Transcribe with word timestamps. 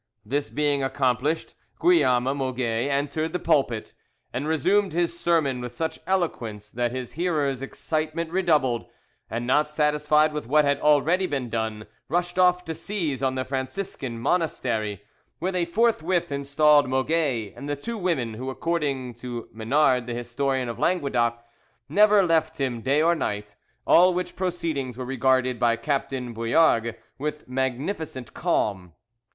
This 0.25 0.49
being 0.49 0.81
accomplished, 0.83 1.53
Guillaume 1.79 2.23
Moget 2.23 2.89
entered 2.89 3.33
the 3.33 3.37
pulpit, 3.39 3.93
and 4.33 4.47
resumed 4.47 4.93
his 4.93 5.19
sermon 5.19 5.61
with 5.61 5.73
such 5.73 5.99
eloquence 6.07 6.71
that 6.71 6.91
his 6.91 7.11
hearers' 7.11 7.61
excitement 7.61 8.31
redoubled, 8.31 8.87
and 9.29 9.45
not 9.45 9.69
satisfied 9.69 10.33
with 10.33 10.47
what 10.47 10.65
had 10.65 10.79
already 10.79 11.27
been 11.27 11.51
done, 11.51 11.85
rushed 12.09 12.39
off 12.39 12.65
to 12.65 12.73
seize 12.73 13.21
on 13.21 13.35
the 13.35 13.45
Franciscan 13.45 14.17
monastery, 14.19 15.03
where 15.37 15.51
they 15.51 15.65
forthwith 15.65 16.31
installed 16.31 16.87
Moget 16.87 17.53
and 17.55 17.69
the 17.69 17.75
two 17.75 17.95
women, 17.95 18.33
who, 18.33 18.49
according 18.49 19.13
to 19.13 19.49
Menard 19.53 20.07
the 20.07 20.15
historian 20.15 20.67
of 20.67 20.79
Languedoc, 20.79 21.45
never 21.87 22.23
left 22.23 22.57
him 22.57 22.81
day 22.81 23.03
or 23.03 23.13
night; 23.13 23.55
all 23.85 24.15
which 24.15 24.35
proceedings 24.35 24.97
were 24.97 25.05
regarded 25.05 25.59
by 25.59 25.75
Captain 25.75 26.33
Bouillargues 26.33 26.95
with 27.19 27.47
magnificent 27.47 28.33
calm. 28.33 28.93